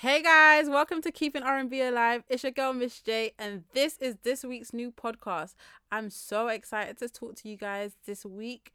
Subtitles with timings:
[0.00, 2.22] Hey guys, welcome to Keeping R&B Alive.
[2.28, 5.56] It's your girl Miss J and this is this week's new podcast.
[5.90, 8.72] I'm so excited to talk to you guys this week.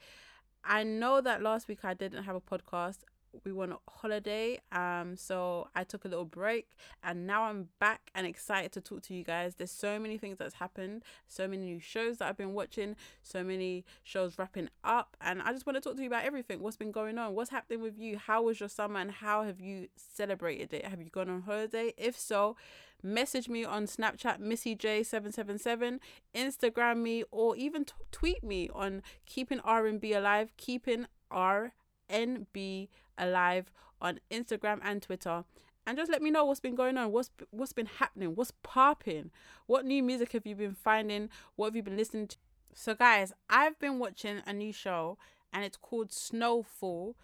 [0.66, 3.06] I know that last week I didn't have a podcast
[3.44, 6.70] we went on holiday um so i took a little break
[7.04, 9.56] and now i'm back and excited to talk to you guys.
[9.56, 13.44] There's so many things that's happened so many new shows that i've been watching so
[13.44, 16.62] many shows wrapping up and i just want to talk to you about everything.
[16.62, 17.34] What's been going on?
[17.34, 18.18] What's happening with you?
[18.18, 20.86] How was your summer and how have you celebrated it?
[20.86, 21.94] Have you gone on holiday?
[21.98, 22.56] If so
[23.02, 26.00] message me on snapchat missy j777
[26.34, 31.74] instagram me or even t- tweet me on keeping r&b alive keeping r
[32.14, 35.44] NB Alive on Instagram and Twitter.
[35.86, 39.32] And just let me know what's been going on, what's what's been happening, what's popping,
[39.66, 42.38] what new music have you been finding, what have you been listening to.
[42.74, 45.18] So guys, I've been watching a new show
[45.52, 47.16] and it's called Snowfall,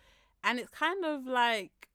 [0.43, 1.87] and it's kind of like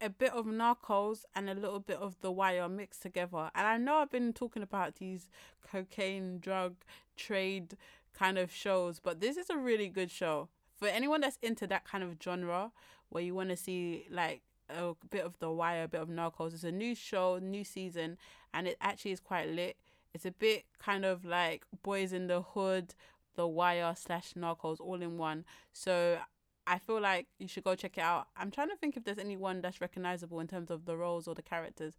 [0.00, 3.50] a bit of Narcos and a little bit of The Wire mixed together.
[3.54, 5.28] And I know I've been talking about these
[5.70, 6.76] cocaine drug
[7.16, 7.76] trade
[8.14, 10.48] kind of shows, but this is a really good show
[10.82, 12.72] for anyone that's into that kind of genre
[13.10, 16.54] where you want to see like a bit of the wire a bit of narcos
[16.54, 18.18] it's a new show new season
[18.52, 19.76] and it actually is quite lit.
[20.12, 22.96] It's a bit kind of like boys in the hood
[23.36, 25.44] the wire slash narcos all in one.
[25.72, 26.18] So
[26.66, 28.26] i feel like you should go check it out.
[28.36, 31.36] I'm trying to think if there's anyone that's recognizable in terms of the roles or
[31.36, 31.94] the characters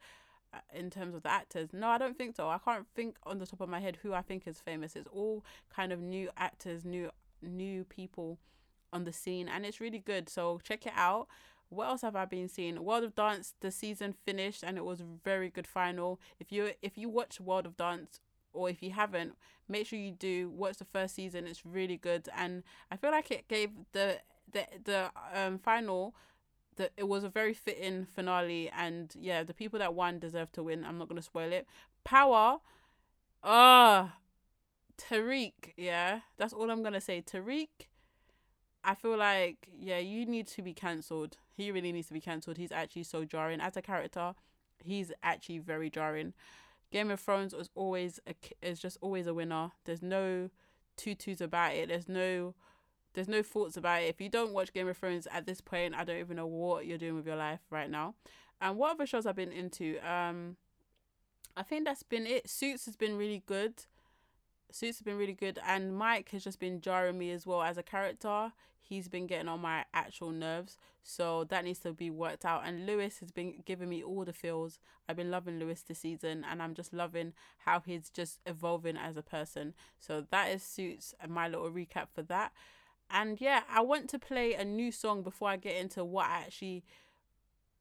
[0.53, 1.69] uh, in terms of the actors.
[1.71, 2.49] No i don't think so.
[2.49, 4.97] I can't think on the top of my head who i think is famous.
[4.97, 7.11] It's all kind of new actors new
[7.41, 8.39] new people
[8.93, 10.29] on the scene and it's really good.
[10.29, 11.27] So check it out.
[11.69, 12.83] What else have I been seeing?
[12.83, 16.19] World of Dance, the season finished and it was very good final.
[16.39, 18.21] If you if you watch World of Dance
[18.53, 19.35] or if you haven't,
[19.67, 21.47] make sure you do watch the first season.
[21.47, 24.19] It's really good and I feel like it gave the
[24.51, 26.15] the the um final
[26.75, 30.63] that it was a very fitting finale and yeah, the people that won deserve to
[30.63, 30.85] win.
[30.85, 31.67] I'm not gonna spoil it.
[32.03, 32.59] Power,
[33.43, 34.09] ah, uh,
[34.97, 37.21] Tariq, yeah, that's all I'm gonna say.
[37.21, 37.87] Tariq
[38.83, 41.37] I feel like yeah, you need to be cancelled.
[41.55, 42.57] He really needs to be cancelled.
[42.57, 44.33] He's actually so jarring as a character.
[44.83, 46.33] He's actually very jarring.
[46.91, 49.71] Game of Thrones was always a is just always a winner.
[49.85, 50.49] There's no
[50.97, 51.89] tutus about it.
[51.89, 52.53] There's no
[53.13, 54.09] there's no thoughts about it.
[54.09, 56.85] If you don't watch Game of Thrones at this point, I don't even know what
[56.85, 58.15] you're doing with your life right now.
[58.59, 59.99] And what other shows I've been into?
[60.07, 60.57] Um,
[61.55, 62.49] I think that's been it.
[62.49, 63.85] Suits has been really good.
[64.73, 67.77] Suits has been really good, and Mike has just been jarring me as well as
[67.77, 68.51] a character
[68.83, 70.79] he's been getting on my actual nerves.
[71.03, 72.63] So that needs to be worked out.
[72.65, 74.79] And Lewis has been giving me all the feels.
[75.07, 79.15] I've been loving Lewis this season and I'm just loving how he's just evolving as
[79.15, 79.73] a person.
[79.99, 82.51] So that is suits and my little recap for that.
[83.09, 86.39] And yeah, I want to play a new song before I get into what I
[86.39, 86.83] actually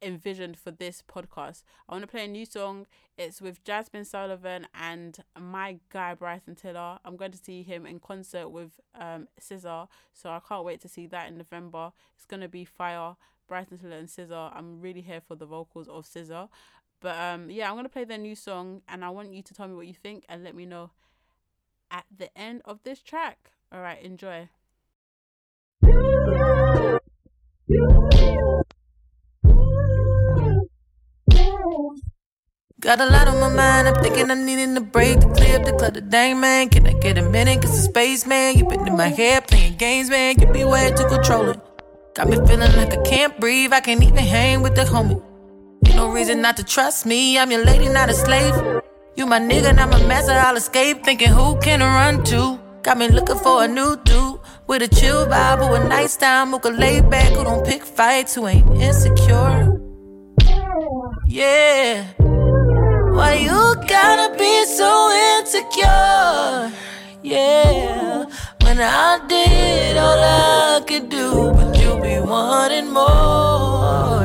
[0.02, 1.62] envisioned for this podcast.
[1.88, 2.86] I want to play a new song.
[3.16, 6.98] It's with Jazmine Sullivan and my guy Bryson Tiller.
[7.04, 10.88] I'm going to see him in concert with um SZA, so I can't wait to
[10.88, 11.92] see that in November.
[12.16, 13.16] It's gonna be fire.
[13.46, 14.56] Bryson Tiller and SZA.
[14.56, 16.48] I'm really here for the vocals of SZA.
[17.00, 19.68] But um yeah, I'm gonna play their new song and I want you to tell
[19.68, 20.91] me what you think and let me know
[21.91, 23.52] at the end of this track.
[23.72, 24.48] Alright, enjoy.
[32.82, 35.65] Got a lot on my mind, I'm thinking I'm needing a break to clear up
[35.65, 36.00] the clutter.
[36.00, 37.62] Dang man, can I get a minute?
[37.62, 40.34] Cause the space man, you been in my head playing games, man.
[40.34, 41.60] Give me way to control it.
[42.16, 45.22] Got me feeling like I can't breathe, I can't even hang with the homie.
[45.87, 48.82] Ain't no reason not to trust me, I'm your lady, not a slave.
[49.15, 51.04] You my nigga, not my master, I'll escape.
[51.04, 52.59] Thinking who can I run to?
[52.82, 56.50] Got me looking for a new dude with a chill vibe, who a nice time,
[56.50, 59.78] who can lay back, who don't pick fights, who ain't insecure.
[61.28, 62.22] Yeah.
[63.14, 64.90] Why you gotta be so
[65.36, 66.72] insecure?
[67.22, 68.24] Yeah.
[68.62, 74.24] When I did all I could do, but you be wanting more.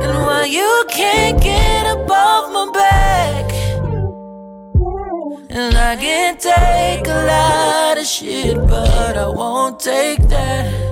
[0.00, 3.52] And why you can't get above my back?
[5.50, 10.87] And I can take a lot of shit, but I won't take that.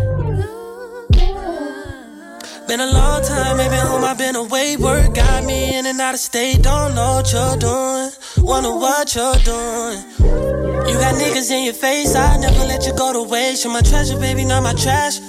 [2.69, 4.77] Been a long time, been home, I've been away.
[4.77, 8.11] Work got me in and out of state, don't know what you're doing.
[8.39, 10.03] Wonder what you're doing.
[10.89, 13.63] You got niggas in your face, I never let you go to waste.
[13.63, 15.21] You're my treasure, baby, not my trash.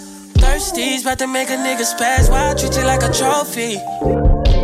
[0.41, 2.27] Thirsty's about to make a nigga spaz.
[2.27, 3.77] Why I treat you like a trophy?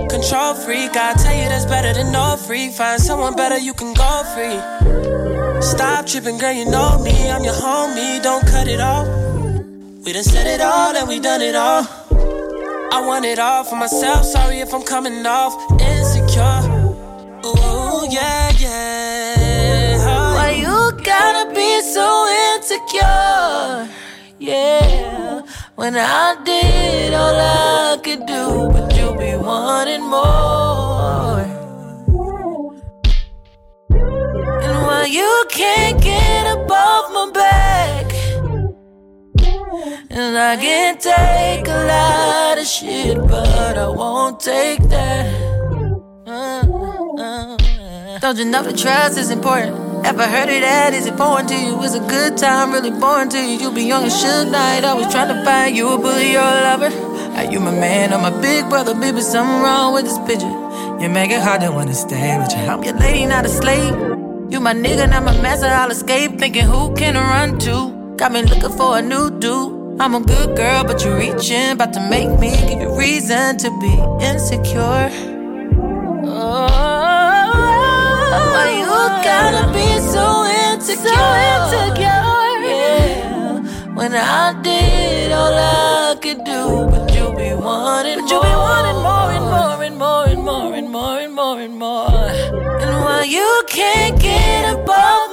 [0.10, 2.72] Control freak, I tell you that's better than no free.
[2.72, 5.62] Find someone better, you can go free.
[5.62, 7.30] Stop tripping, girl, you know me.
[7.30, 9.08] I'm your homie, don't cut it off.
[10.04, 12.03] We done said it all and we done it all.
[12.96, 14.24] I want it all for myself.
[14.24, 16.62] Sorry if I'm coming off insecure.
[17.44, 20.36] Ooh, yeah, yeah.
[20.36, 22.08] Why you gotta be so
[22.54, 23.90] insecure?
[24.38, 25.42] Yeah.
[25.74, 31.42] When I did all I could do, but you be wanting more.
[34.66, 37.73] And why you can't get above my back?
[39.86, 45.26] And I can take a lot of shit, but I won't take that.
[46.26, 46.64] Uh,
[47.20, 48.20] uh.
[48.20, 50.06] Don't you know the trust is important?
[50.06, 50.94] Ever heard of that?
[50.94, 51.82] Is it foreign to you?
[51.82, 53.58] Is a good time really boring to you?
[53.60, 56.92] You be young and should night, always trying to find you a bully or lover.
[57.36, 58.94] Are you my man or my big brother?
[58.94, 60.56] Baby, something wrong with this picture.
[61.02, 62.64] You make it hard to wanna stay with you.
[62.72, 63.94] I'm your lady, not a slave.
[64.50, 65.68] You my nigga, not my master.
[65.68, 68.16] I'll escape, thinking who can I run to?
[68.16, 69.73] Got me looking for a new dude.
[70.00, 73.70] I'm a good girl, but you're reaching, about to make me give you reason to
[73.80, 73.94] be
[74.26, 75.10] insecure.
[76.26, 76.68] Oh,
[78.54, 78.86] why you
[79.24, 81.14] gotta be so insecure?
[81.14, 82.24] So insecure.
[82.66, 83.94] Yeah.
[83.94, 89.00] When I did all I could do, but you be wanting but you be wanting
[89.04, 92.10] more and more and more and more and more and more and more.
[92.82, 95.33] And why you can't get above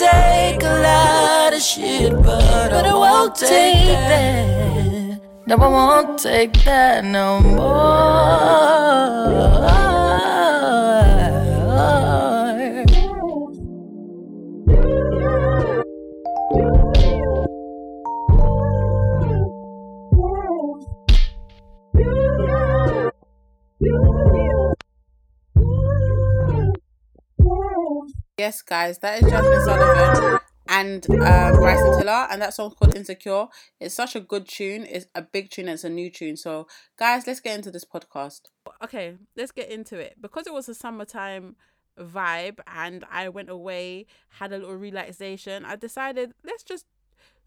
[0.00, 5.20] take a lot of shit, but, but I, won't take, that.
[5.46, 8.80] No, I won't take that no more.
[28.40, 33.48] Yes, guys, that is Jazmine Sullivan and um, Bryson Tiller, and that song's called Insecure.
[33.78, 34.86] It's such a good tune.
[34.88, 35.68] It's a big tune.
[35.68, 36.38] It's a new tune.
[36.38, 36.66] So,
[36.98, 38.40] guys, let's get into this podcast.
[38.82, 41.56] Okay, let's get into it because it was a summertime
[42.00, 45.66] vibe, and I went away, had a little relaxation.
[45.66, 46.86] I decided let's just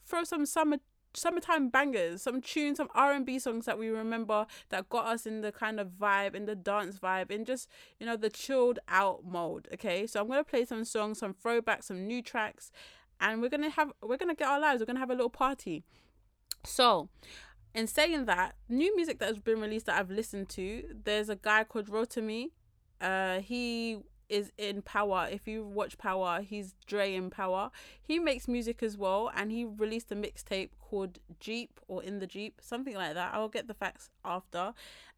[0.06, 0.78] throw some summer
[1.14, 5.26] summertime bangers, some tunes, some R and B songs that we remember that got us
[5.26, 7.70] in the kind of vibe, in the dance vibe, in just
[8.00, 9.68] you know the chilled out mode.
[9.74, 12.72] Okay, so I'm gonna play some songs, some throwbacks, some new tracks,
[13.20, 14.80] and we're gonna have we're gonna get our lives.
[14.80, 15.84] We're gonna have a little party.
[16.64, 17.10] So.
[17.76, 21.36] In saying that, new music that has been released that I've listened to, there's a
[21.36, 22.52] guy called Rotimi.
[23.02, 23.98] Uh, he
[24.30, 25.28] is in Power.
[25.32, 27.72] If you watch Power, he's Dre in Power.
[28.02, 32.28] He makes music as well, and he released a mixtape called Jeep or In the
[32.28, 33.34] Jeep, something like that.
[33.34, 34.74] I'll get the facts after.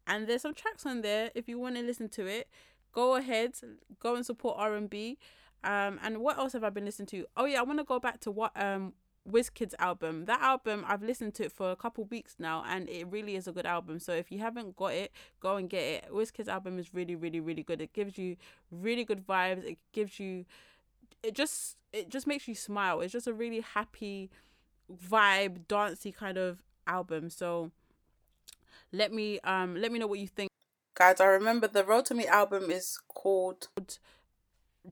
[0.06, 1.30] And there's some tracks on there.
[1.34, 2.48] If you want to listen to it,
[2.92, 3.54] go ahead,
[4.00, 5.18] go and support R and B.
[5.64, 7.26] Um, and what else have I been listening to?
[7.36, 8.92] Oh yeah, I want to go back to what um
[9.30, 10.24] Wizkid's album.
[10.26, 13.46] That album I've listened to it for a couple weeks now and it really is
[13.48, 13.98] a good album.
[13.98, 16.08] So if you haven't got it, go and get it.
[16.12, 17.80] Wizkid's album is really, really, really good.
[17.80, 18.36] It gives you
[18.70, 19.64] really good vibes.
[19.64, 20.44] It gives you
[21.22, 23.00] it just it just makes you smile.
[23.00, 24.30] It's just a really happy
[24.92, 27.30] vibe, dancey kind of album.
[27.30, 27.70] So
[28.92, 30.50] let me um let me know what you think.
[30.94, 33.68] Guys, I remember the Rotimi album is called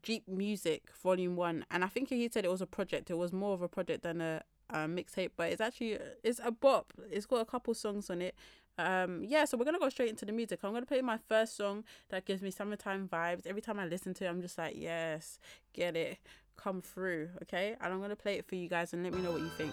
[0.02, 3.10] Jeep Music Volume One, and I think he said it was a project.
[3.10, 6.50] It was more of a project than a, a mixtape, but it's actually it's a
[6.50, 6.92] bop.
[7.10, 8.34] It's got a couple songs on it.
[8.76, 10.60] Um, yeah, so we're gonna go straight into the music.
[10.62, 13.46] I'm gonna play my first song that gives me summertime vibes.
[13.46, 15.38] Every time I listen to it, I'm just like, yes,
[15.72, 16.18] get it,
[16.56, 17.76] come through, okay.
[17.80, 19.72] And I'm gonna play it for you guys and let me know what you think.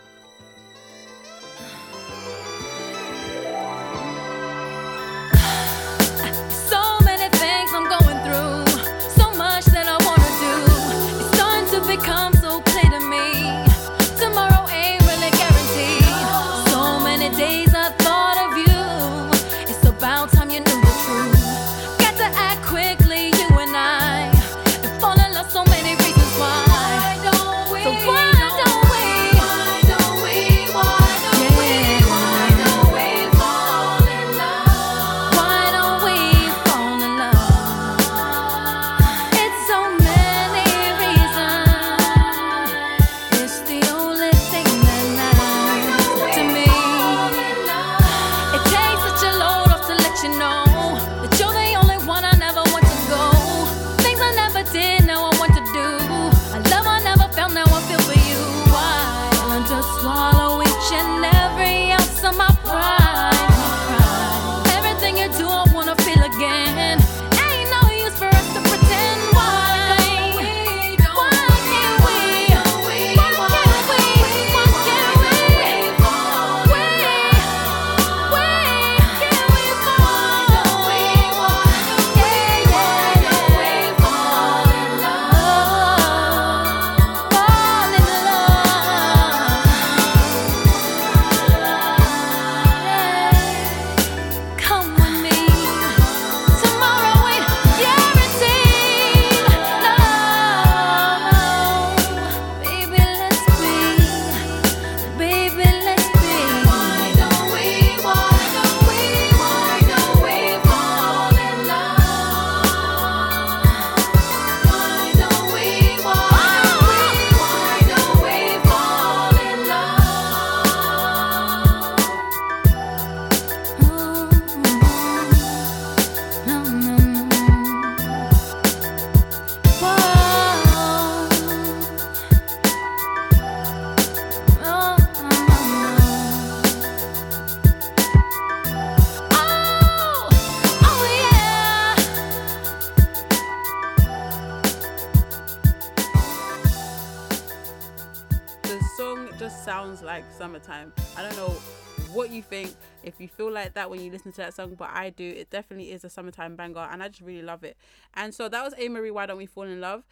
[153.62, 155.24] Like that when you listen to that song but i do.
[155.24, 157.77] It definitely is a summertime banger and i just really love it.
[158.15, 160.03] And so that was Amerie why don't we fall in love?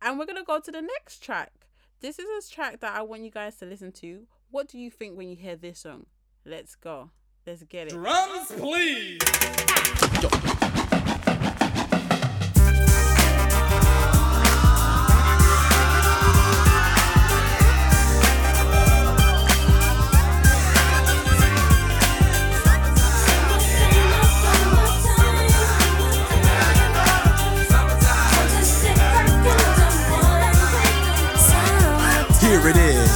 [0.00, 1.52] And we're gonna go to the next track.
[2.00, 4.26] This is a track that i want you guys to listen to.
[4.50, 6.06] What do you think when you hear this song?
[6.46, 7.10] Let's go.
[7.46, 7.90] Let's get it.
[7.90, 9.18] Drums, please.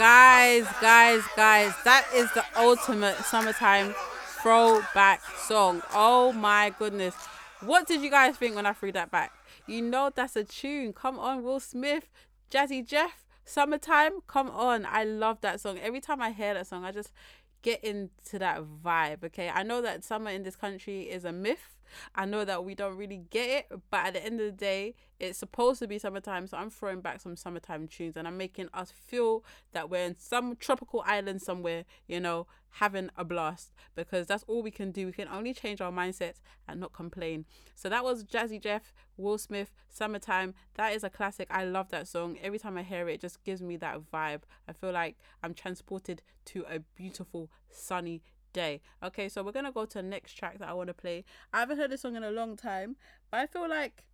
[0.00, 3.94] Guys, guys, guys, that is the ultimate summertime
[4.40, 5.82] throwback song.
[5.92, 7.14] Oh my goodness.
[7.60, 9.30] What did you guys think when I threw that back?
[9.66, 10.94] You know that's a tune.
[10.94, 12.08] Come on, Will Smith,
[12.50, 14.22] Jazzy Jeff, Summertime.
[14.26, 14.86] Come on.
[14.86, 15.78] I love that song.
[15.78, 17.12] Every time I hear that song, I just
[17.60, 19.22] get into that vibe.
[19.24, 19.50] Okay.
[19.50, 21.76] I know that summer in this country is a myth.
[22.14, 24.94] I know that we don't really get it, but at the end of the day,
[25.18, 26.46] it's supposed to be summertime.
[26.46, 30.16] So I'm throwing back some summertime tunes and I'm making us feel that we're in
[30.18, 35.06] some tropical island somewhere, you know, having a blast because that's all we can do.
[35.06, 37.44] We can only change our mindsets and not complain.
[37.74, 40.54] So that was Jazzy Jeff, Will Smith, Summertime.
[40.74, 41.48] That is a classic.
[41.50, 42.38] I love that song.
[42.42, 44.42] Every time I hear it, it just gives me that vibe.
[44.68, 48.80] I feel like I'm transported to a beautiful sunny day.
[49.02, 51.24] Okay, so we're gonna go to the next track that I want to play.
[51.52, 52.96] I haven't heard this song in a long time,
[53.30, 54.04] but I feel like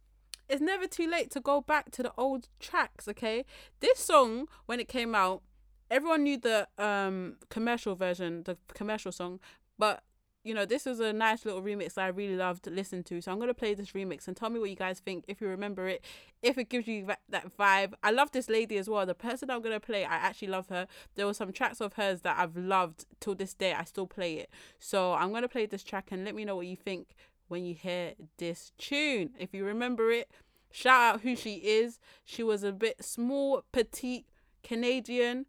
[0.48, 3.08] it's never too late to go back to the old tracks.
[3.08, 3.44] Okay,
[3.80, 5.42] this song when it came out,
[5.90, 9.40] everyone knew the um commercial version, the commercial song,
[9.78, 10.02] but
[10.46, 13.20] you know, this is a nice little remix I really loved to listen to.
[13.20, 15.48] So I'm gonna play this remix and tell me what you guys think if you
[15.48, 16.04] remember it,
[16.42, 17.94] if it gives you that, vibe.
[18.02, 19.04] I love this lady as well.
[19.04, 20.86] The person I'm gonna play, I actually love her.
[21.16, 23.72] There were some tracks of hers that I've loved till this day.
[23.72, 24.50] I still play it.
[24.78, 27.08] So I'm gonna play this track and let me know what you think
[27.48, 29.30] when you hear this tune.
[29.38, 30.30] If you remember it,
[30.70, 31.98] shout out who she is.
[32.24, 34.26] She was a bit small, petite
[34.62, 35.46] Canadian.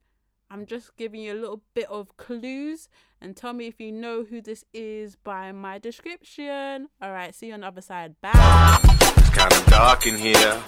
[0.50, 2.88] I'm just giving you a little bit of clues
[3.20, 6.88] and tell me if you know who this is by my description.
[7.02, 8.16] All right, see you on the other side.
[8.22, 8.80] Bye.
[9.18, 10.64] It's kinda dark in here.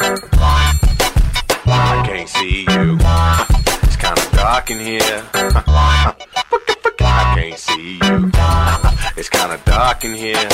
[1.65, 2.97] I can't see you.
[3.83, 5.23] It's kinda dark in here.
[6.99, 8.29] I can't see you.
[9.15, 10.49] It's kinda dark in here.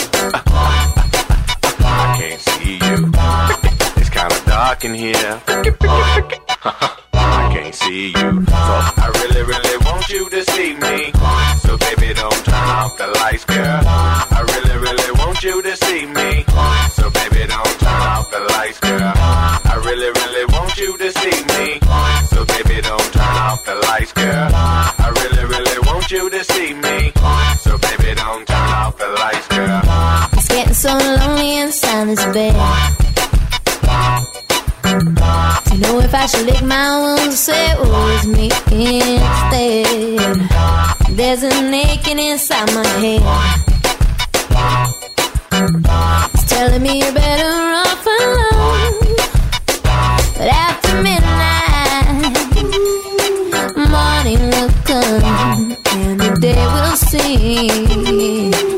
[1.81, 3.11] I can't see you.
[3.97, 5.41] It's kinda dark in here.
[7.55, 8.13] Can't see you.
[8.13, 11.11] So I really, really want you to see me.
[11.63, 13.81] So baby, don't turn off the lights, girl.
[13.87, 16.43] I really, really want you to see me.
[16.91, 19.13] So baby, don't turn off the lights, girl.
[19.71, 21.79] I really, really want you to see me.
[22.27, 24.49] So baby, don't turn off the lights, girl.
[24.51, 27.13] I really, really want you to see me.
[27.63, 29.81] So baby, don't turn off the lights, girl.
[30.33, 33.14] It's getting so lonely inside this bed.
[36.15, 39.85] I should lick my wounds say it was me instead.
[41.11, 43.21] There's a naked inside my head.
[46.33, 47.51] It's telling me you're better
[47.83, 48.93] off alone.
[50.37, 51.85] But after midnight,
[53.75, 57.67] morning will come and the day will see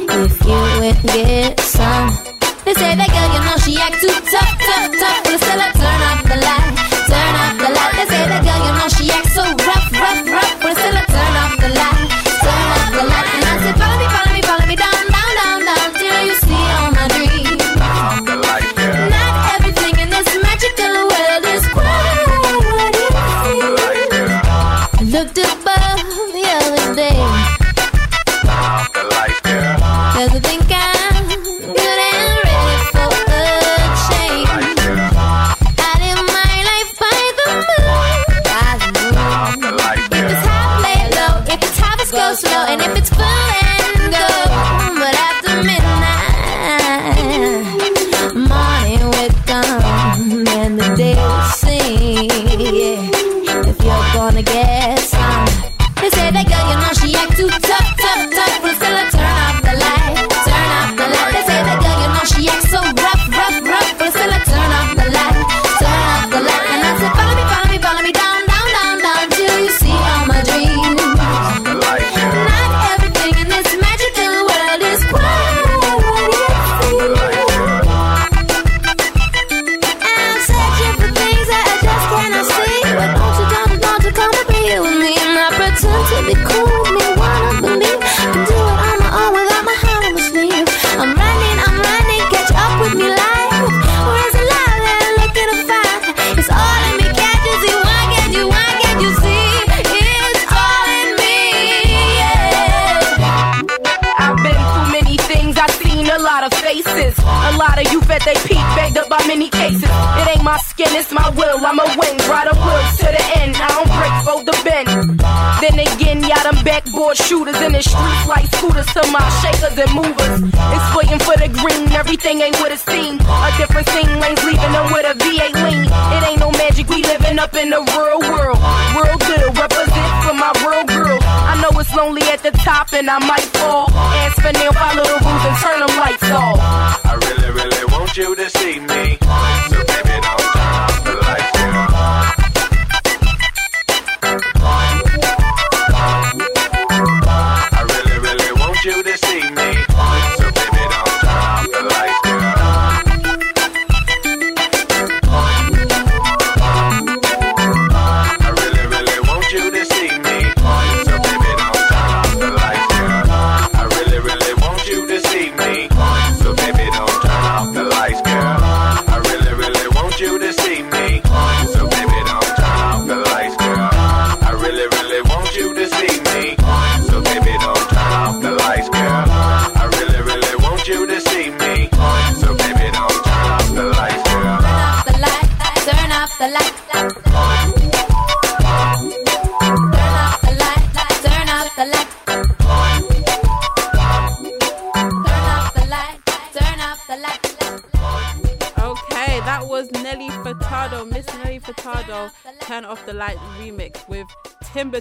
[0.09, 2.09] if you went get some.
[2.65, 5.23] They say that girl, you know she act too tough, tough, tough.
[5.23, 5.76] But still I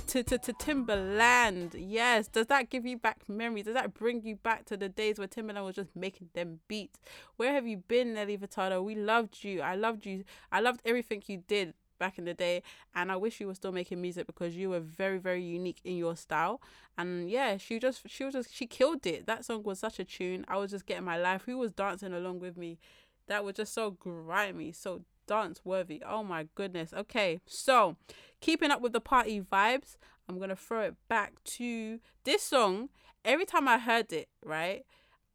[0.06, 1.74] to, to, to Timbaland.
[1.76, 3.64] Yes, does that give you back memories?
[3.64, 6.98] Does that bring you back to the days where Timbaland was just making them beats?
[7.36, 8.82] Where have you been, Nelly Furtado?
[8.82, 9.60] We loved you.
[9.60, 10.24] I loved you.
[10.50, 12.62] I loved everything you did back in the day
[12.94, 15.96] and I wish you were still making music because you were very very unique in
[15.96, 16.60] your style
[16.98, 20.04] and yeah she just she was just she killed it that song was such a
[20.04, 22.78] tune I was just getting my life who was dancing along with me
[23.28, 26.02] that was just so grimy, so dance worthy.
[26.06, 26.92] Oh my goodness.
[26.92, 27.96] Okay, so
[28.40, 29.96] keeping up with the party vibes,
[30.28, 32.88] I'm gonna throw it back to this song.
[33.24, 34.84] Every time I heard it, right,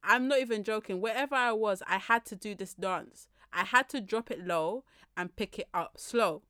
[0.03, 1.01] I'm not even joking.
[1.01, 3.27] Wherever I was, I had to do this dance.
[3.53, 4.83] I had to drop it low
[5.17, 6.43] and pick it up slow.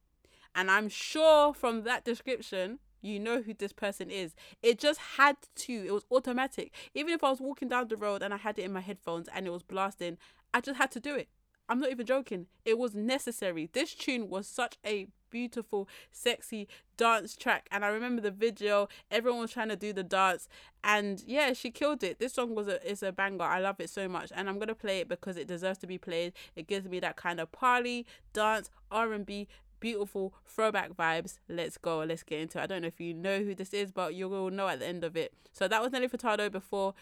[0.53, 4.35] And I'm sure from that description, you know who this person is.
[4.61, 5.73] It just had to.
[5.73, 6.73] It was automatic.
[6.93, 9.27] Even if I was walking down the road and I had it in my headphones
[9.33, 10.17] and it was blasting,
[10.53, 11.29] I just had to do it.
[11.71, 12.47] I'm not even joking.
[12.65, 13.69] It was necessary.
[13.71, 17.69] This tune was such a beautiful, sexy dance track.
[17.71, 20.49] And I remember the video, everyone was trying to do the dance.
[20.83, 22.19] And yeah, she killed it.
[22.19, 23.45] This song was a is a banger.
[23.45, 24.33] I love it so much.
[24.35, 26.33] And I'm gonna play it because it deserves to be played.
[26.57, 29.47] It gives me that kind of party, dance, R and B
[29.79, 31.39] beautiful throwback vibes.
[31.47, 31.99] Let's go.
[31.99, 32.63] Let's get into it.
[32.63, 34.87] I don't know if you know who this is, but you will know at the
[34.87, 35.33] end of it.
[35.53, 36.95] So that was Nelly Furtado before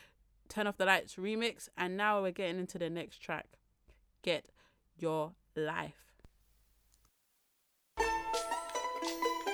[0.47, 1.69] Turn Off the Lights remix.
[1.75, 3.47] And now we're getting into the next track.
[4.21, 4.45] Get
[5.01, 5.93] your life.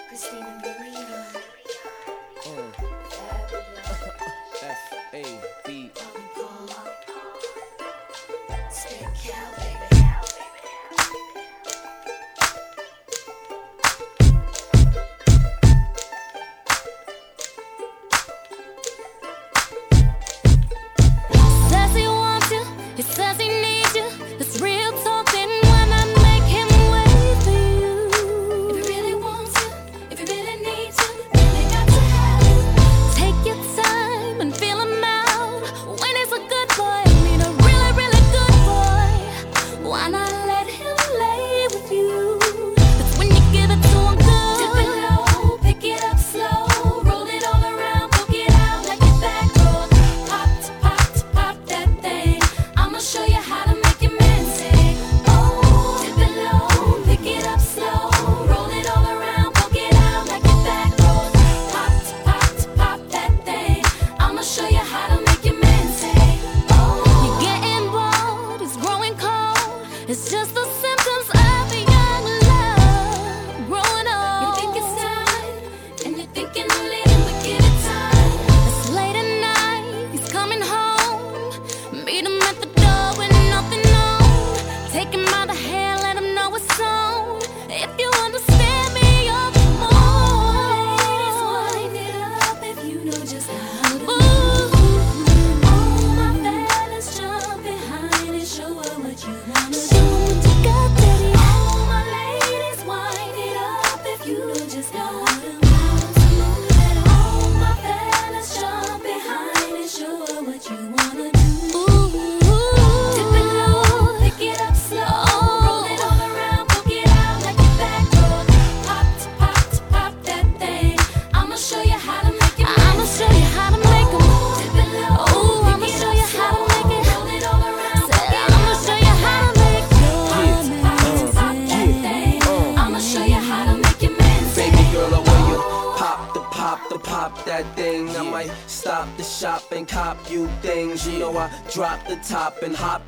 [0.07, 1.25] Christina Marina.
[2.47, 2.71] Oh.
[4.61, 5.23] F A
[5.65, 5.84] B.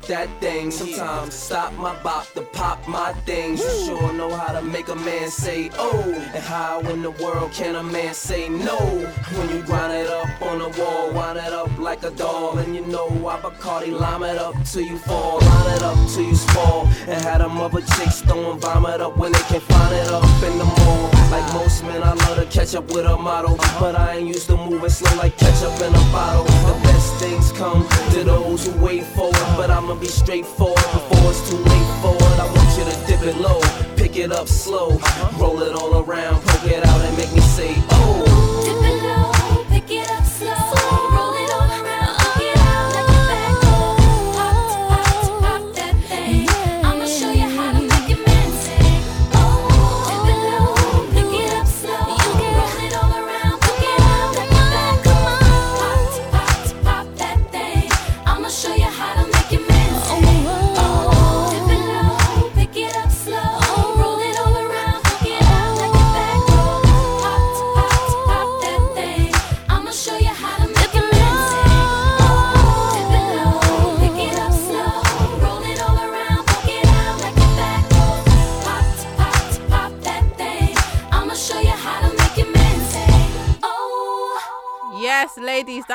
[0.08, 0.70] that thing.
[0.70, 3.60] Sometimes stop my bop to pop my things.
[3.60, 6.30] You sure know how to make a man say oh.
[6.34, 8.78] And how in the world can a man say no?
[8.78, 12.58] When you grind it up on the wall, wind it up like a doll.
[12.58, 16.24] And you know I Bacardi lime it up till you fall, line it up till
[16.24, 16.86] you fall.
[17.06, 20.58] And had them other chicks throwing vomit up when they can't find it up in
[20.58, 21.10] the mall.
[21.30, 23.56] Like most men, I love to catch up with a model.
[23.80, 26.44] But I ain't used to moving slow like ketchup in a bottle.
[26.70, 29.48] The best things come to those who wait for it.
[29.56, 32.38] But I'ma be straightforward before it's too late for it.
[32.44, 33.60] I want you to dip it low,
[33.96, 34.98] pick it up slow,
[35.38, 38.27] roll it all around, poke it out and make me say, oh.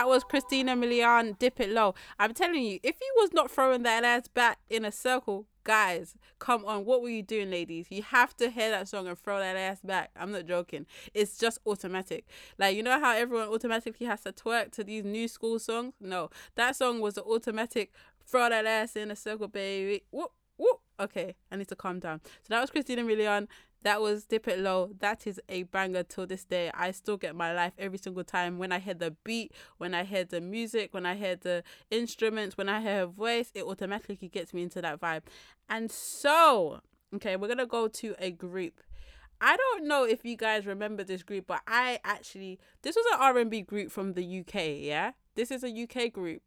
[0.03, 1.39] That was Christina Milian.
[1.39, 1.95] Dip it low.
[2.19, 6.15] I'm telling you, if you was not throwing that ass back in a circle, guys,
[6.39, 6.83] come on.
[6.83, 7.87] What were you doing, ladies?
[7.89, 10.11] You have to hear that song and throw that ass back.
[10.17, 10.87] I'm not joking.
[11.13, 12.25] It's just automatic.
[12.59, 15.93] Like you know how everyone automatically has to twerk to these new school songs?
[16.01, 17.93] No, that song was an automatic.
[18.25, 20.03] Throw that ass in a circle, baby.
[20.11, 20.79] Whoop whoop.
[20.99, 22.21] Okay, I need to calm down.
[22.23, 23.47] So that was Christina Milian.
[23.83, 24.91] That was Dip It Low.
[24.99, 26.71] That is a banger till this day.
[26.73, 30.05] I still get my life every single time when I hear the beat, when I
[30.05, 34.29] hear the music, when I hear the instruments, when I hear her voice, it automatically
[34.29, 35.23] gets me into that vibe.
[35.69, 36.79] And so,
[37.13, 38.81] okay, we're gonna go to a group.
[39.41, 43.19] I don't know if you guys remember this group, but I actually this was an
[43.19, 44.77] R and B group from the UK.
[44.79, 46.41] Yeah, this is a UK group,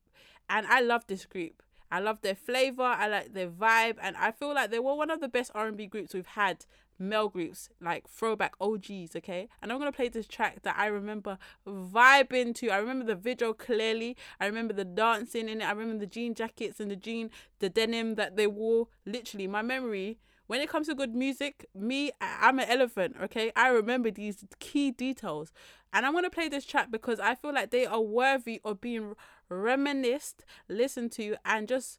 [0.49, 1.62] and I love this group.
[1.90, 2.83] I love their flavor.
[2.83, 5.66] I like their vibe, and I feel like they were one of the best R
[5.66, 6.64] and B groups we've had
[6.98, 9.48] male groups like throwback OGs, okay?
[9.61, 12.70] And I'm gonna play this track that I remember vibing to.
[12.70, 14.16] I remember the video clearly.
[14.40, 15.64] I remember the dancing in it.
[15.64, 18.88] I remember the jean jackets and the jean, the denim that they wore.
[19.04, 20.18] Literally, my memory.
[20.46, 23.50] When it comes to good music, me, I'm an elephant, okay?
[23.56, 25.52] I remember these key details.
[25.92, 29.14] And I'm gonna play this track because I feel like they are worthy of being
[29.48, 31.98] reminisced, listened to, and just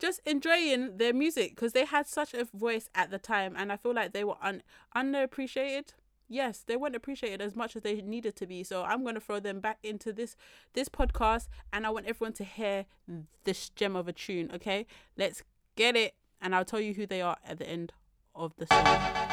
[0.00, 3.76] just enjoying their music because they had such a voice at the time and I
[3.76, 4.62] feel like they were un-
[4.96, 5.90] underappreciated.
[6.28, 8.62] Yes, they weren't appreciated as much as they needed to be.
[8.62, 10.36] So I'm going to throw them back into this
[10.74, 12.86] this podcast and I want everyone to hear
[13.44, 14.86] this gem of a tune, okay?
[15.16, 15.42] Let's
[15.76, 17.92] get it and I'll tell you who they are at the end
[18.34, 19.29] of the song.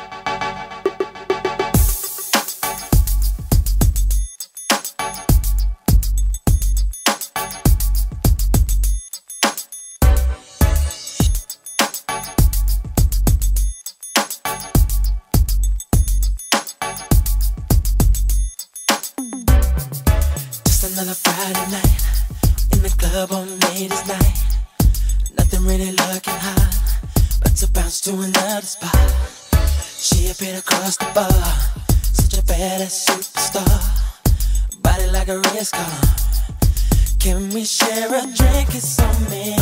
[38.95, 39.58] Drink?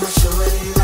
[0.00, 0.77] It's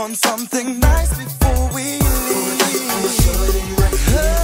[0.00, 2.00] on something nice before we leave.
[4.12, 4.39] Oh,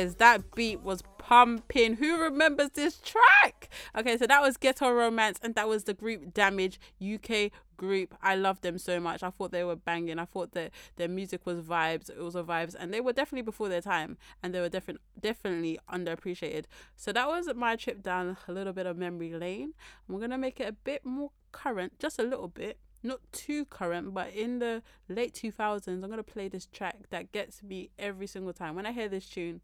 [0.00, 1.94] guys, that beat was pumping.
[1.96, 3.68] Who remembers this track?
[3.96, 8.14] Okay, so that was Ghetto Romance, and that was the group Damage UK group.
[8.22, 9.22] I love them so much.
[9.22, 10.18] I thought they were banging.
[10.18, 12.08] I thought that their music was vibes.
[12.08, 15.02] It was a vibes, and they were definitely before their time, and they were definitely
[15.20, 16.64] definitely underappreciated.
[16.96, 19.74] So that was my trip down a little bit of memory lane.
[20.08, 22.78] I'm gonna make it a bit more current, just a little bit.
[23.02, 27.62] Not too current, but in the late 2000s, I'm gonna play this track that gets
[27.62, 28.74] me every single time.
[28.74, 29.62] When I hear this tune,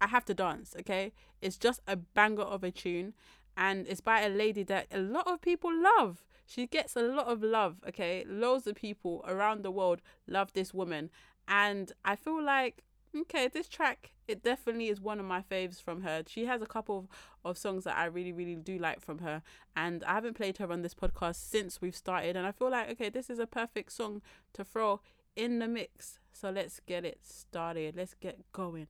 [0.00, 1.12] I have to dance, okay?
[1.40, 3.14] It's just a banger of a tune
[3.56, 6.24] and it's by a lady that a lot of people love.
[6.46, 8.24] She gets a lot of love, okay?
[8.26, 11.10] Loads of people around the world love this woman.
[11.46, 12.82] And I feel like,
[13.14, 16.22] okay, this track, it definitely is one of my faves from her.
[16.26, 17.08] She has a couple of,
[17.44, 19.42] of songs that I really, really do like from her.
[19.76, 22.36] And I haven't played her on this podcast since we've started.
[22.36, 24.22] And I feel like, okay, this is a perfect song
[24.54, 25.00] to throw
[25.36, 26.18] in the mix.
[26.32, 27.94] So let's get it started.
[27.96, 28.88] Let's get going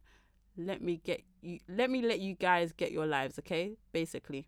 [0.67, 4.47] let me get you let me let you guys get your lives okay basically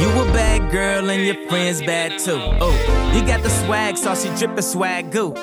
[0.00, 2.40] you a bad girl and your friends bad too.
[2.60, 5.34] Oh, you got the swag, saucy drippin' swag goo.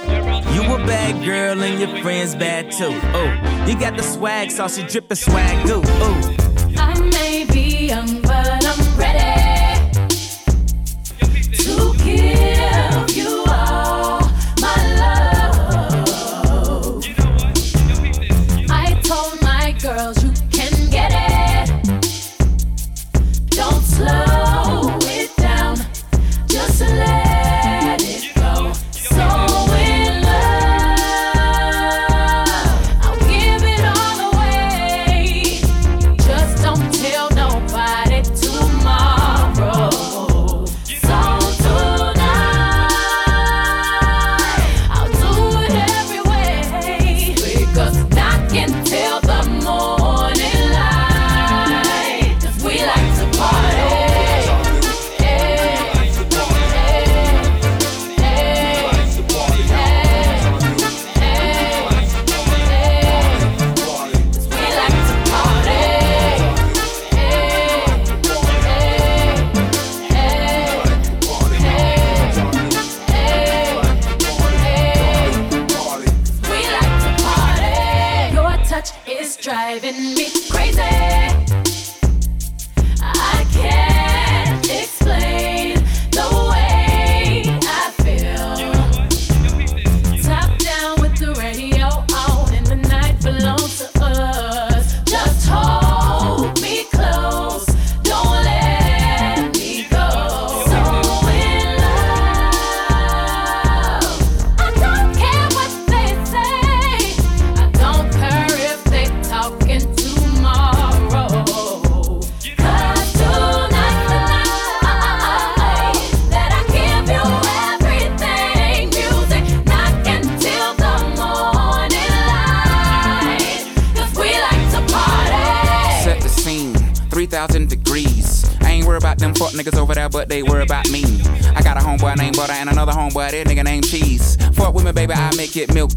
[0.54, 3.00] You a bad girl and your friends bad too.
[3.14, 5.82] Oh, you got the swag, saucy drippin' swag goo.
[5.86, 6.36] Oh,
[6.76, 8.27] I may be young,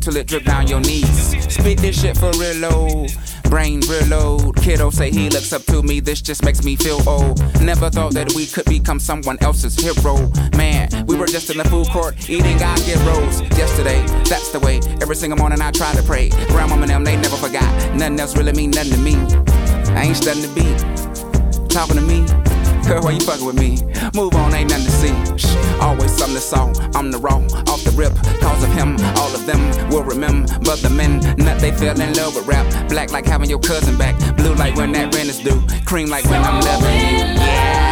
[0.01, 1.37] till it drip down your knees.
[1.53, 3.07] Spit this shit for real low.
[3.45, 4.57] Brain real load.
[4.57, 7.39] Kiddo say he looks up to me, this just makes me feel old.
[7.61, 10.31] Never thought that we could become someone else's hero.
[10.57, 13.41] Man, we were just in the food court eating God get rolls.
[13.59, 14.81] Yesterday, that's the way.
[15.03, 16.31] Every single morning I try to pray.
[16.49, 17.71] Grandmama and them, they never forgot.
[17.95, 19.17] Nothing else really mean nothing to me.
[19.95, 21.69] I ain't studying the beat.
[21.69, 22.27] Talking to me.
[22.87, 23.79] Girl, why you fucking with me?
[24.15, 25.15] Move on, ain't nothing to see.
[25.37, 26.73] Shh, always something to.
[26.95, 27.37] I'm the raw,
[27.73, 28.15] off the rip.
[28.41, 30.53] Cause of him, all of them will remember.
[30.61, 32.67] But the men, nut, they fell in love with rap.
[32.89, 34.17] Black like having your cousin back.
[34.37, 35.63] Blue like when that rent is due.
[35.85, 37.41] Cream like when I'm loving you.
[37.41, 37.90] I'll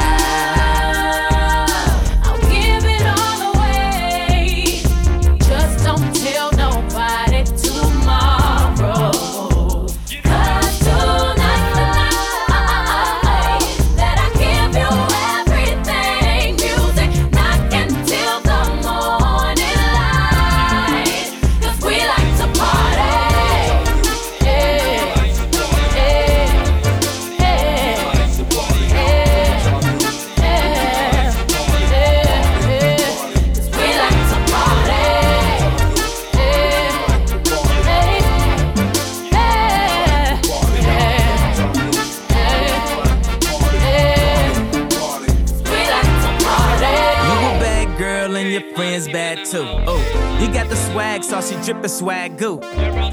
[51.48, 52.60] saucy drippin' swag goo.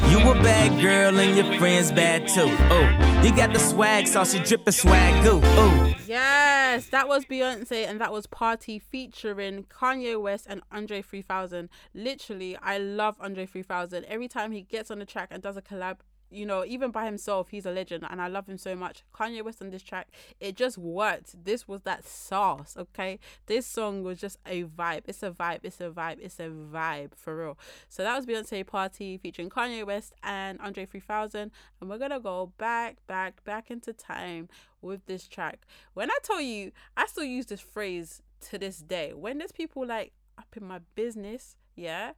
[0.10, 2.50] You a bad girl and your friends bad too.
[2.70, 5.40] Oh, you got the swag, saucy drippin' swag goo.
[5.44, 5.94] Oh.
[6.06, 11.70] Yes, that was Beyonce and that was Party featuring Kanye West and Andre 3000.
[11.94, 14.04] Literally, I love Andre 3000.
[14.06, 16.00] Every time he gets on the track and does a collab,
[16.30, 19.04] you know, even by himself, he's a legend and I love him so much.
[19.14, 20.08] Kanye West on this track,
[20.40, 21.44] it just worked.
[21.46, 23.20] This was that sauce, okay?
[23.46, 25.04] This song was just a vibe.
[25.06, 27.58] It's a vibe, it's a vibe, it's a vibe for real.
[27.90, 31.52] So that was Beyonce Party featuring Kanye West and Andre 3000.
[31.80, 34.50] And we're gonna go back, back, back into time
[34.82, 35.66] with this track.
[35.94, 39.14] When I tell you, I still use this phrase to this day.
[39.14, 42.12] When there's people like up in my business, yeah,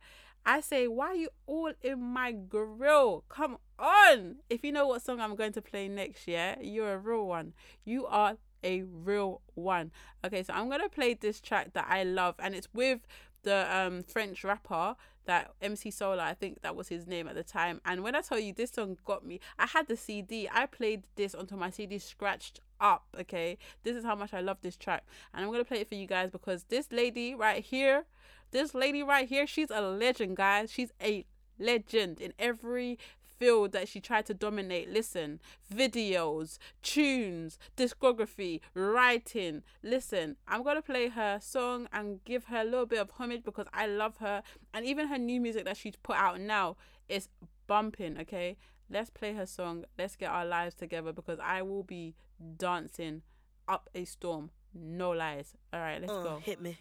[0.48, 3.26] I say, why are you all in my grill?
[3.28, 4.38] Come on.
[4.50, 7.52] If you know what song I'm going to play next, yeah, you're a real one.
[7.84, 9.92] You are a real one.
[10.26, 13.02] Okay, so I'm gonna play this track that I love, and it's with
[13.44, 14.96] the um French rapper
[15.26, 17.82] that MC Solaar, I think that was his name at the time.
[17.84, 20.50] And when I tell you this song got me, I had the CD.
[20.50, 23.06] I played this until my CD scratched up.
[23.20, 25.96] Okay, this is how much I love this track, and I'm gonna play it for
[25.96, 28.06] you guys because this lady right here,
[28.52, 30.72] this lady right here, she's a legend, guys.
[30.72, 31.26] She's a
[31.60, 34.90] legend in every field that she tried to dominate.
[34.90, 35.40] Listen,
[35.74, 39.62] videos, tunes, discography, writing.
[39.84, 43.68] Listen, I'm gonna play her song and give her a little bit of homage because
[43.74, 44.42] I love her,
[44.74, 46.78] and even her new music that she's put out now
[47.08, 47.30] is
[47.68, 48.18] bumping.
[48.22, 48.58] Okay,
[48.90, 49.86] let's play her song.
[50.00, 52.16] Let's get our lives together because I will be
[52.58, 53.22] dancing
[53.68, 54.50] up a storm.
[54.74, 55.54] No lies.
[55.74, 56.38] All right, let's Uh, go.
[56.44, 56.78] hit me.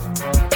[0.00, 0.49] Don't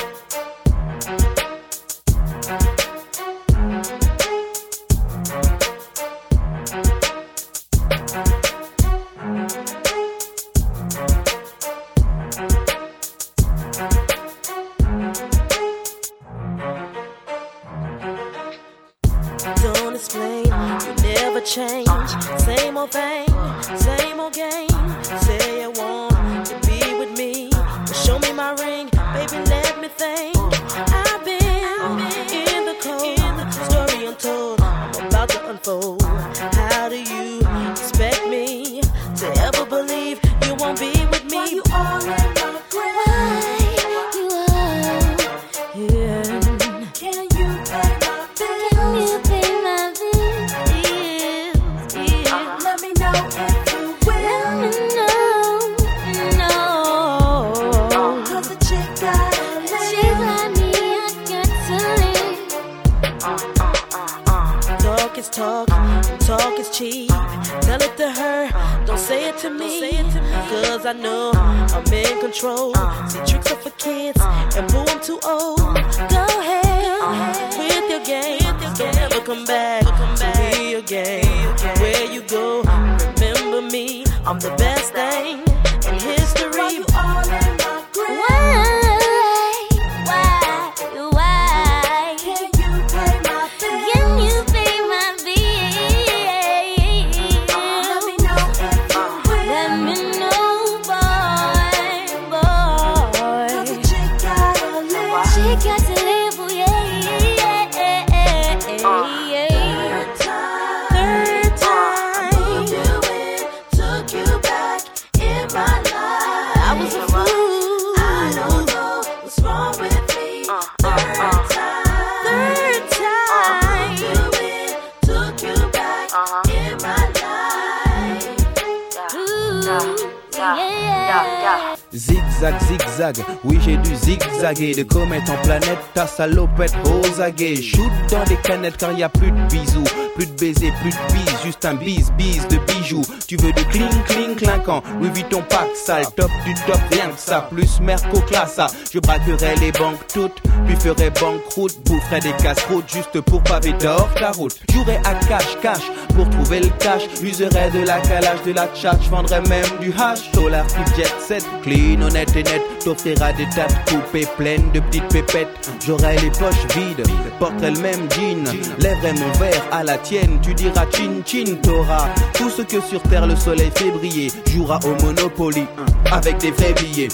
[134.54, 139.08] De comète en planète, ta salopette aux aguets Shoot dans des canettes car y a
[139.08, 139.82] plus de bisous
[140.14, 143.02] Plus de baisers, plus de bises, juste un bise, bise de bijoux.
[143.26, 147.18] Tu veux du cling, cling, clinquant Louis Vuitton pack sale, top du top, rien que
[147.18, 152.88] ça Plus Merco classa, je braquerai les banques toutes Puis ferai banqueroute, boufferai des casse-routes
[152.88, 154.56] Juste pour paver d'or ta route.
[154.72, 157.02] Jouerai à cash, cash, pour trouver le cash.
[157.22, 161.46] Userai de la calage, de la tchatch Vendrai même du hash, dollar, flip, jet set
[161.62, 165.70] Clean, honnête et net, t'offrira des tas coupées pleines de petites pépettes.
[165.86, 167.06] J'aurai les poches vides,
[167.38, 168.44] porterai le même jean.
[168.78, 171.56] Lèverai mon verre à la tienne, tu diras chin chin.
[171.62, 174.30] T'auras tout ce que sur terre le soleil fait briller.
[174.46, 175.66] Jouera au Monopoly,
[176.10, 177.08] avec des vrais billets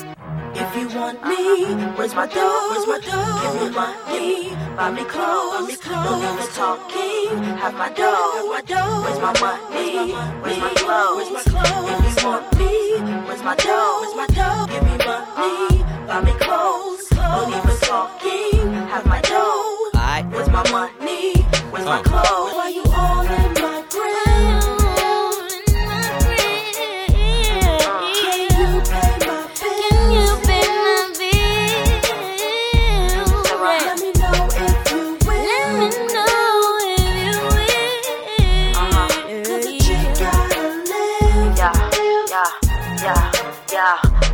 [0.53, 2.69] If you want me, where's my dough?
[2.71, 3.41] Where's my dough?
[3.43, 5.61] Give me money, buy me clothes.
[5.61, 6.23] Buy me clothes.
[6.23, 8.33] No talking, have my dough.
[8.37, 9.03] Have my dough.
[9.05, 10.13] Where's my money?
[10.43, 11.31] Where's my clothes?
[11.31, 11.91] Where's my clothes?
[11.91, 13.99] If you want me, where's my dough?
[14.03, 14.67] Where's my dough?
[14.71, 17.11] Give me money, buy me clothes.
[17.13, 19.91] No use talking, have my dough.
[20.31, 21.43] Where's my money?
[21.71, 22.03] Where's my uh.
[22.03, 22.55] clothes?
[22.55, 23.60] Why you all in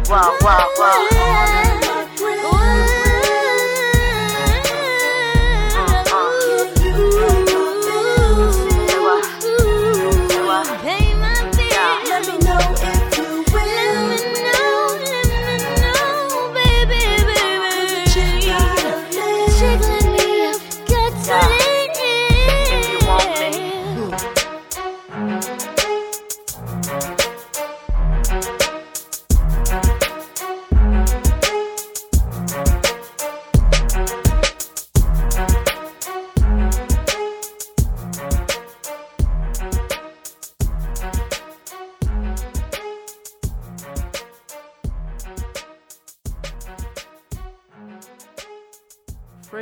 [0.09, 1.66] wow, wow, wow.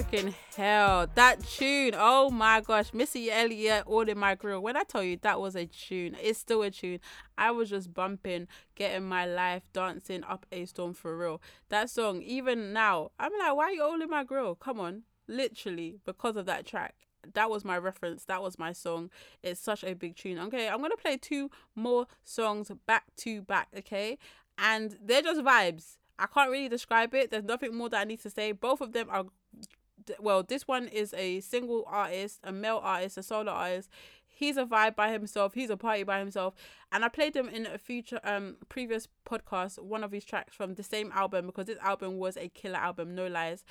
[0.04, 1.06] Freaking hell.
[1.14, 1.92] That tune.
[1.96, 2.92] Oh my gosh.
[2.92, 4.60] Missy Elliott, All in My Grill.
[4.60, 7.00] When I tell you that was a tune, it's still a tune.
[7.38, 11.40] I was just bumping, getting my life, dancing up a storm for real.
[11.70, 14.54] That song, even now, I'm like, why are you all in my grill?
[14.54, 15.02] Come on.
[15.26, 16.94] Literally, because of that track.
[17.32, 18.24] That was my reference.
[18.26, 19.10] That was my song.
[19.42, 20.38] It's such a big tune.
[20.38, 24.18] Okay, I'm gonna play two more songs back to back, okay?
[24.58, 25.96] And they're just vibes.
[26.18, 27.30] I can't really describe it.
[27.30, 28.52] There's nothing more that I need to say.
[28.52, 29.24] Both of them are
[30.18, 33.88] well, this one is a single artist, a male artist, a solo artist.
[34.26, 35.54] He's a vibe by himself.
[35.54, 36.54] He's a party by himself.
[36.90, 40.74] And I played them in a future um previous podcast, one of his tracks from
[40.74, 43.64] the same album because this album was a killer album, no lies.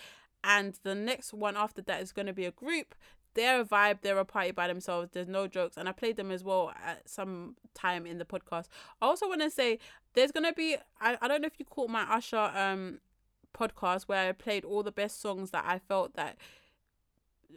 [0.43, 2.95] And the next one after that is going to be a group.
[3.33, 4.01] They're a vibe.
[4.01, 5.09] They're a party by themselves.
[5.11, 8.67] There's no jokes, and I played them as well at some time in the podcast.
[9.01, 9.79] I also want to say
[10.13, 10.77] there's gonna be.
[11.01, 12.99] I, I don't know if you caught my Usher um
[13.53, 16.37] podcast where I played all the best songs that I felt that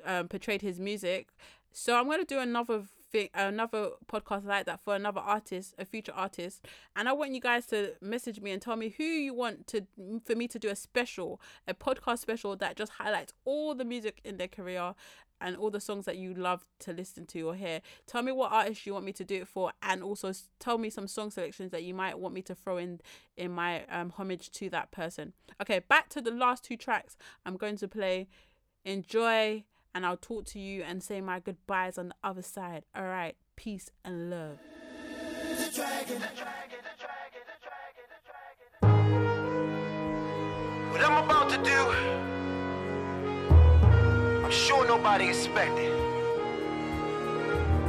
[0.05, 1.29] um, portrayed his music.
[1.73, 6.13] So I'm gonna do another thing, another podcast like that for another artist, a future
[6.15, 9.67] artist, and I want you guys to message me and tell me who you want
[9.69, 9.87] to
[10.25, 14.21] for me to do a special, a podcast special that just highlights all the music
[14.25, 14.95] in their career
[15.41, 17.81] and all the songs that you love to listen to or hear.
[18.07, 20.91] Tell me what artist you want me to do it for, and also tell me
[20.91, 23.01] some song selections that you might want me to throw in
[23.37, 25.33] in my um, homage to that person.
[25.61, 27.17] Okay, back to the last two tracks.
[27.45, 28.29] I'm going to play
[28.87, 29.65] Enjoy,
[29.97, 32.85] and I'll talk to you and say my goodbyes on the other side.
[32.95, 34.59] All right, peace and love.
[40.93, 42.36] What I'm about to do,
[44.47, 45.91] I'm sure nobody expected.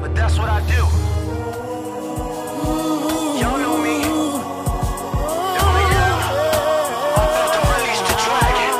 [0.01, 0.81] But that's what I do.
[3.39, 4.01] Y'all know me.
[5.53, 5.69] I'm
[7.13, 8.73] about to release the dragon.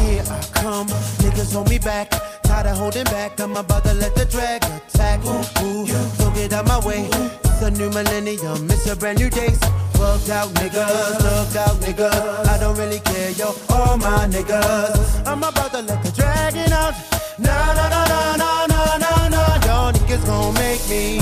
[0.00, 0.88] Here I come,
[1.20, 2.08] niggas me back.
[2.42, 5.22] Tired of holding back, I'm about to let the drag attack.
[5.26, 5.86] Ooh, ooh,
[6.16, 7.06] don't get out my way.
[7.44, 9.52] It's a new millennium, it's a brand new day.
[9.52, 12.48] So Bugged out niggas, thugged out niggas.
[12.48, 15.26] I don't really care, yo, all my niggas.
[15.26, 16.94] I'm about to let the dragon out.
[17.38, 19.42] No, no, no, no, no, no, no, no.
[19.66, 21.20] Y'all niggas gon' make me.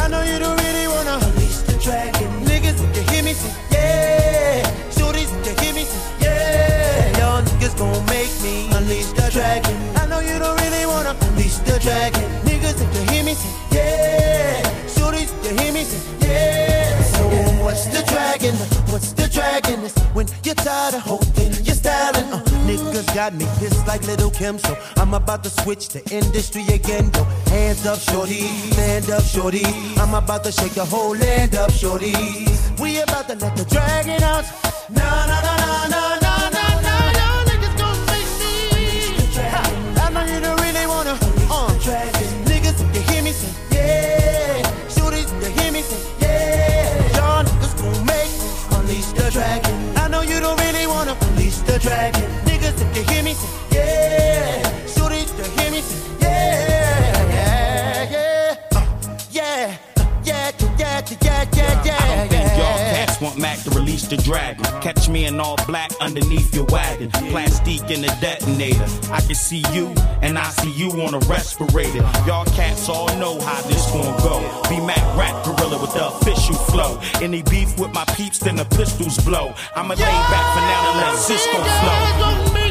[0.00, 1.18] I know you don't really wanna.
[1.36, 2.30] Release the dragon.
[2.48, 4.62] Niggas, if you hear me, say yeah.
[4.96, 7.18] Shorties, if you hear me, say yeah.
[7.18, 9.76] Y'all niggas gon' make me unleash the dragon.
[10.00, 12.24] I know you don't really wanna unleash the dragon.
[12.48, 14.62] Niggas, if you hear me, say yeah.
[14.94, 16.51] Shorties, if you hear me, say yeah.
[17.72, 18.54] What's the dragon?
[18.92, 19.82] What's the dragon?
[19.82, 22.30] It's when you're tired of holding your styling.
[22.30, 26.66] Uh, niggas got me pissed like Lil' Kim, so I'm about to switch the industry
[26.68, 27.10] again.
[27.14, 28.42] Yo, hands up, shorty,
[28.72, 29.64] stand up, shorty.
[29.96, 32.12] I'm about to shake the whole land up, shorty.
[32.78, 34.44] We about to let the dragon out.
[34.90, 36.21] No, no, no, no, no,
[51.72, 52.22] the dragon.
[52.44, 53.34] Niggas, if you hear me
[53.70, 54.62] yeah.
[54.84, 56.21] Shorties, if you hear me
[63.32, 64.64] want Mac to release the dragon.
[64.80, 67.10] Catch me in all black underneath your wagon.
[67.10, 68.86] Plastique in the detonator.
[69.12, 69.88] I can see you,
[70.22, 72.02] and I see you on a respirator.
[72.26, 74.40] Y'all cats all know how this gon' go.
[74.68, 77.00] Be Mac rap gorilla with the official flow.
[77.20, 79.54] Any beef with my peeps, then the pistols blow.
[79.74, 82.61] I'ma lay back for now and let Sisqó flow.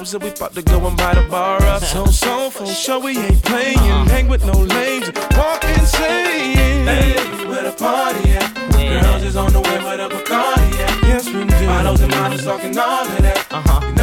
[0.00, 1.82] On dubs, and we about to go and buy the bar up.
[1.82, 3.78] So, so, for sure, we ain't playing.
[4.08, 6.86] Hang with no lames, walk insane.
[6.86, 7.14] Hey,
[7.46, 8.54] where the party at?
[9.02, 11.02] Girls is on the way, where the Bacardi at?
[11.04, 11.66] Yes, we do.
[11.66, 13.46] Bottles and models talking all of that.
[13.50, 13.99] Uh-huh.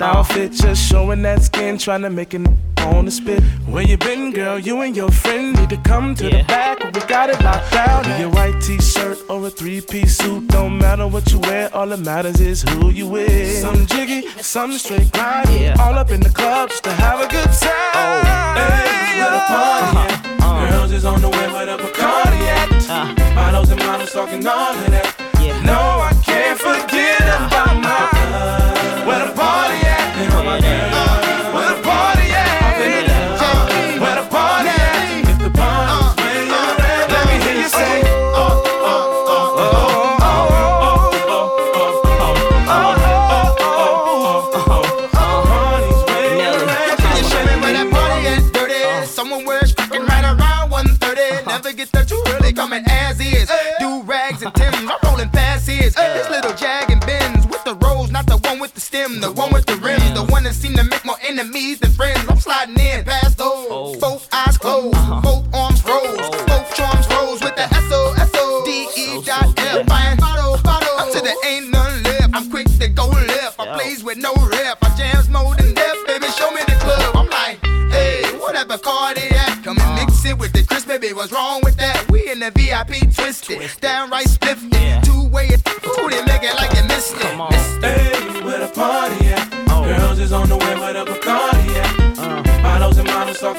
[0.00, 2.46] Best outfit, just showing that skin, trying to make it
[2.78, 3.42] on the spit.
[3.68, 4.58] Where you been, girl?
[4.58, 6.82] You and your friend need to come to the back.
[6.82, 8.10] We got it locked down.
[8.10, 11.74] In your white t-shirt or a three-piece suit, don't matter what you wear.
[11.74, 13.58] All that matters is who you with.
[13.60, 15.80] Some jiggy, some straight grind.
[15.80, 17.92] All up in the club just to have a good time.
[17.94, 18.22] Oh,
[18.56, 20.08] Hey, where the party uh-huh.
[20.08, 20.42] at?
[20.42, 20.70] Uh-huh.
[20.70, 22.70] Girls is on the way where the Bacardi at.
[22.90, 23.34] Uh-huh.
[23.34, 25.16] Models and models talking all of that.
[25.64, 29.39] No, I can't forget about my love.
[61.40, 62.20] Enemies than friends.
[62.28, 63.66] I'm sliding in past those.
[63.70, 63.98] Oh.
[63.98, 65.20] Both eyes closed, uh-huh.
[65.22, 66.44] both arms rose, oh.
[66.46, 69.86] both charms rose with the S O S O D E dot F.
[69.86, 70.96] Buying bottle, bottle.
[70.98, 72.34] Until there ain't none left.
[72.34, 73.58] I'm quick to go left.
[73.58, 74.78] I plays with no rep.
[74.82, 76.26] I jams more than death, baby.
[76.36, 77.16] Show me the club.
[77.16, 77.58] I'm like,
[77.90, 79.64] hey, whatever card it at.
[79.64, 81.12] Come and mix it with the crisp, baby.
[81.14, 82.04] What's wrong with that?
[82.10, 84.28] We in the VIP twisted, downright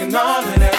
[0.01, 0.70] working on it.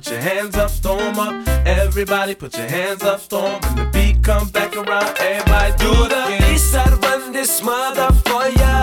[0.00, 1.48] Put your hands up, throw 'em up.
[1.66, 3.60] Everybody put your hands up, throw 'em.
[3.60, 8.48] When the beat comes back around, everybody do the East side run this mother for
[8.60, 8.74] ya.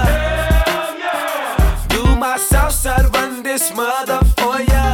[1.89, 4.85] Do my south side run this mother for ya.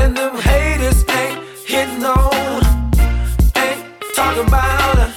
[0.00, 2.62] And them haters ain't hitting on,
[3.64, 5.12] ain't talking about her.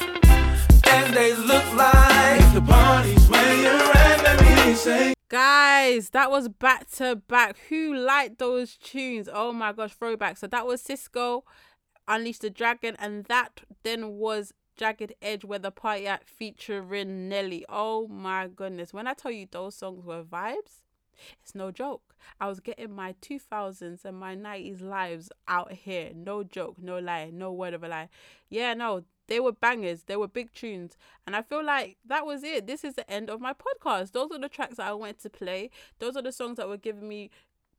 [0.96, 5.14] And they look like the party's where you're at, let me say.
[5.30, 7.58] Guys, that was back to back.
[7.70, 9.30] Who liked those tunes?
[9.32, 10.38] Oh my gosh, throwback.
[10.38, 11.44] So that was Sisqó,
[12.08, 17.66] Unleash the Dragon, and that then was Jagged Edge, where the party at featuring Nelly.
[17.70, 18.94] Oh my goodness.
[18.94, 20.82] When I tell you those songs were vibes,
[21.42, 22.16] it's no joke.
[22.40, 26.12] I was getting my 2000s and my 90s lives out here.
[26.14, 28.10] No joke, no lie, no word of a lie.
[28.50, 30.04] Yeah, no, they were bangers.
[30.04, 30.98] They were big tunes.
[31.26, 32.68] And I feel like that was it.
[32.68, 34.12] This is the end of my podcast.
[34.12, 35.70] Those are the tracks that I went to play.
[36.00, 37.30] Those are the songs that were giving me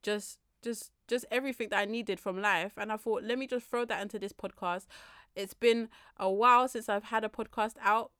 [0.03, 2.73] just just just everything that I needed from life.
[2.77, 4.87] And I thought, let me just throw that into this podcast.
[5.35, 8.13] It's been a while since I've had a podcast out.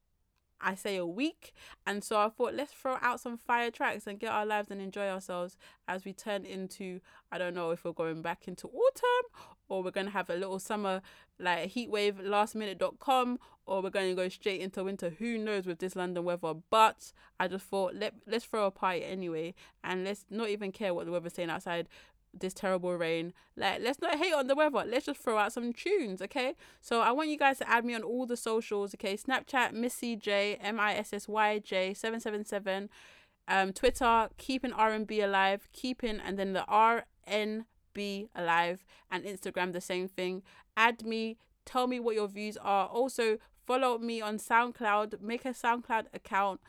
[0.61, 1.53] I say a week.
[1.87, 4.81] And so I thought, let's throw out some fire tracks and get our lives and
[4.81, 5.57] enjoy ourselves
[5.89, 7.01] as we turn into,
[7.33, 10.35] I don't know if we're going back into autumn or we're going to have a
[10.35, 11.01] little summer
[11.39, 15.11] like heat wave lastminute.com or we're going to go straight into winter.
[15.19, 16.55] Who knows with this London weather?
[16.71, 20.93] But I just thought, let, let's throw a party anyway and let's not even care
[20.93, 21.89] what the weather's saying outside
[22.33, 23.33] this terrible rain.
[23.57, 24.85] Like, let's not hate on the weather.
[24.87, 26.55] Let's just throw out some tunes, okay?
[26.81, 29.17] So I want you guys to add me on all the socials, okay?
[29.17, 32.89] Snapchat Missy J M I S S Y J seven seven seven.
[33.49, 38.85] Um, Twitter keeping R and B alive, keeping and then the R N B alive,
[39.11, 40.43] and Instagram the same thing.
[40.77, 41.37] Add me.
[41.65, 42.87] Tell me what your views are.
[42.87, 45.21] Also follow me on SoundCloud.
[45.21, 46.61] Make a SoundCloud account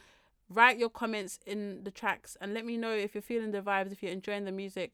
[0.53, 3.91] write your comments in the tracks and let me know if you're feeling the vibes,
[3.91, 4.93] if you're enjoying the music.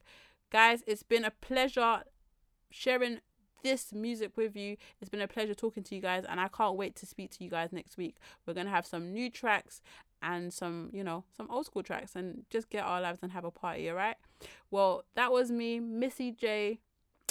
[0.50, 2.02] Guys, it's been a pleasure
[2.70, 3.20] sharing
[3.62, 4.76] this music with you.
[5.00, 7.44] It's been a pleasure talking to you guys, and I can't wait to speak to
[7.44, 8.16] you guys next week.
[8.46, 9.82] We're gonna have some new tracks
[10.22, 13.44] and some, you know, some old school tracks and just get our lives and have
[13.44, 14.16] a party, alright?
[14.70, 16.80] Well, that was me, Missy J.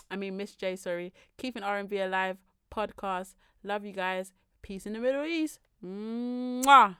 [0.10, 1.14] I mean Miss J, sorry.
[1.38, 2.38] Keeping R and B alive
[2.72, 3.36] podcast.
[3.64, 4.32] Love you guys.
[4.62, 5.60] Peace in the Middle East.
[5.84, 6.98] Mwah.